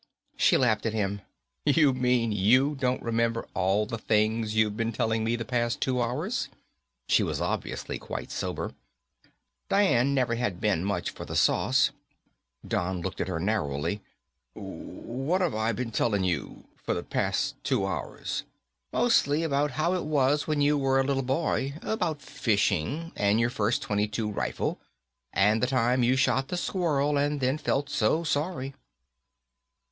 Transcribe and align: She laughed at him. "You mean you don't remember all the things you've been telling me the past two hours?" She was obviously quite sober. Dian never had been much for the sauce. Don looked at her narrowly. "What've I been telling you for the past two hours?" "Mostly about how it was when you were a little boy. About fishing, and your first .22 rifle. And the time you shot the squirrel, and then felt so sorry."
She 0.35 0.57
laughed 0.57 0.87
at 0.87 0.95
him. 0.95 1.21
"You 1.63 1.93
mean 1.93 2.31
you 2.31 2.73
don't 2.73 3.03
remember 3.03 3.47
all 3.53 3.85
the 3.85 3.99
things 3.99 4.55
you've 4.55 4.75
been 4.75 4.91
telling 4.91 5.23
me 5.23 5.35
the 5.35 5.45
past 5.45 5.79
two 5.79 6.01
hours?" 6.01 6.49
She 7.07 7.21
was 7.21 7.39
obviously 7.39 7.99
quite 7.99 8.31
sober. 8.31 8.73
Dian 9.69 10.15
never 10.15 10.33
had 10.33 10.59
been 10.59 10.83
much 10.83 11.11
for 11.11 11.23
the 11.23 11.35
sauce. 11.35 11.91
Don 12.67 13.01
looked 13.01 13.21
at 13.21 13.27
her 13.27 13.39
narrowly. 13.39 14.01
"What've 14.55 15.53
I 15.53 15.71
been 15.71 15.91
telling 15.91 16.23
you 16.23 16.63
for 16.83 16.95
the 16.95 17.03
past 17.03 17.53
two 17.63 17.85
hours?" 17.85 18.41
"Mostly 18.91 19.43
about 19.43 19.69
how 19.77 19.93
it 19.93 20.05
was 20.05 20.47
when 20.47 20.61
you 20.61 20.79
were 20.79 20.99
a 20.99 21.03
little 21.03 21.21
boy. 21.21 21.75
About 21.83 22.23
fishing, 22.23 23.11
and 23.15 23.39
your 23.39 23.51
first 23.51 23.83
.22 23.83 24.35
rifle. 24.35 24.79
And 25.31 25.61
the 25.61 25.67
time 25.67 26.01
you 26.01 26.15
shot 26.15 26.47
the 26.47 26.57
squirrel, 26.57 27.19
and 27.19 27.39
then 27.39 27.59
felt 27.59 27.87
so 27.87 28.23
sorry." 28.23 28.73